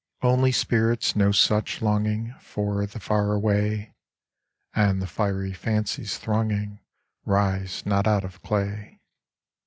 Only 0.23 0.51
spirits 0.51 1.15
know 1.15 1.31
such 1.31 1.79
longing 1.79 2.33
For 2.39 2.87
the 2.87 2.99
far 2.99 3.33
away; 3.33 3.93
And 4.73 4.99
the 4.99 5.05
fiery 5.05 5.53
fancies 5.53 6.17
thronging 6.17 6.79
Rise 7.23 7.85
not 7.85 8.07
out 8.07 8.23
of 8.23 8.41
clay. 8.41 8.99